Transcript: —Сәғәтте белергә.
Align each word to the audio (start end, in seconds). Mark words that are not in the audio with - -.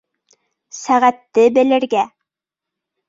—Сәғәтте 0.77 1.45
белергә. 1.59 2.07